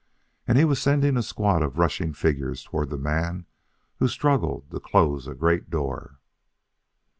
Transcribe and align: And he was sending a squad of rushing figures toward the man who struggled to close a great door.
And 0.47 0.57
he 0.57 0.65
was 0.65 0.81
sending 0.81 1.15
a 1.15 1.21
squad 1.21 1.61
of 1.61 1.77
rushing 1.77 2.11
figures 2.11 2.63
toward 2.63 2.89
the 2.89 2.97
man 2.97 3.45
who 3.99 4.07
struggled 4.07 4.71
to 4.71 4.79
close 4.79 5.27
a 5.27 5.35
great 5.35 5.69
door. 5.69 6.17